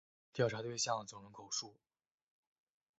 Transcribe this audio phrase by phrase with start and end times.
[0.33, 1.75] 调查对象总人口数